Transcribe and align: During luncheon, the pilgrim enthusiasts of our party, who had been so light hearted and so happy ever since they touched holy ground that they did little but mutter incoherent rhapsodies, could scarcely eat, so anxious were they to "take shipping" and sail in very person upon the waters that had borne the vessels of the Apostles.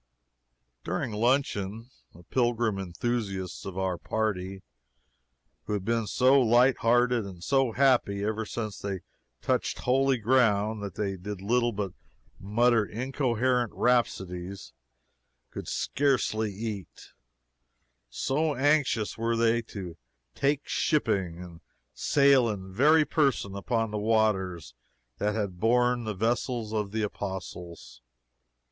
During 0.83 1.11
luncheon, 1.11 1.91
the 2.15 2.23
pilgrim 2.23 2.79
enthusiasts 2.79 3.65
of 3.67 3.77
our 3.77 3.99
party, 3.99 4.63
who 5.65 5.73
had 5.73 5.85
been 5.85 6.07
so 6.07 6.41
light 6.41 6.77
hearted 6.79 7.23
and 7.23 7.43
so 7.43 7.73
happy 7.73 8.23
ever 8.23 8.43
since 8.43 8.79
they 8.79 9.01
touched 9.43 9.77
holy 9.81 10.17
ground 10.17 10.81
that 10.81 10.95
they 10.95 11.17
did 11.17 11.39
little 11.39 11.71
but 11.71 11.91
mutter 12.39 12.83
incoherent 12.83 13.73
rhapsodies, 13.75 14.73
could 15.51 15.67
scarcely 15.67 16.51
eat, 16.51 17.11
so 18.09 18.55
anxious 18.55 19.19
were 19.19 19.37
they 19.37 19.61
to 19.61 19.97
"take 20.33 20.67
shipping" 20.67 21.37
and 21.43 21.61
sail 21.93 22.49
in 22.49 22.73
very 22.73 23.05
person 23.05 23.55
upon 23.55 23.91
the 23.91 23.99
waters 23.99 24.73
that 25.19 25.35
had 25.35 25.59
borne 25.59 26.05
the 26.05 26.15
vessels 26.15 26.73
of 26.73 26.91
the 26.91 27.03
Apostles. 27.03 28.01